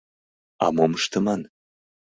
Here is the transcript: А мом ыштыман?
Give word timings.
А 0.63 0.65
мом 0.75 0.91
ыштыман? 0.99 1.41